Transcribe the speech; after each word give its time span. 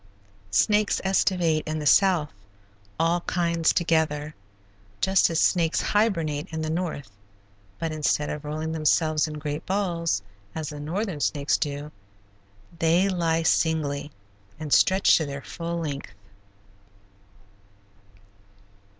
Snakes 0.49 0.99
estivate 1.03 1.61
in 1.67 1.77
the 1.77 1.85
South, 1.85 2.33
all 2.99 3.21
kinds 3.21 3.71
together, 3.71 4.33
just 4.99 5.29
as 5.29 5.39
snakes 5.39 5.79
hibernate 5.79 6.47
in 6.51 6.61
the 6.63 6.71
North, 6.71 7.11
but 7.77 7.91
instead 7.91 8.27
of 8.27 8.43
rolling 8.43 8.71
themselves 8.71 9.27
in 9.27 9.35
great 9.37 9.63
balls, 9.67 10.23
as 10.55 10.69
the 10.69 10.79
northern 10.79 11.19
snakes 11.19 11.55
do, 11.55 11.91
they 12.79 13.09
lie 13.09 13.43
singly, 13.43 14.09
and 14.59 14.73
stretched 14.73 15.17
to 15.17 15.25
their 15.27 15.43
full 15.43 15.77
length. 15.77 16.09